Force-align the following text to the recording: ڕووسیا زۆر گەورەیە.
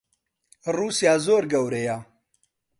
ڕووسیا 0.75 1.13
زۆر 1.25 1.43
گەورەیە. 1.51 1.97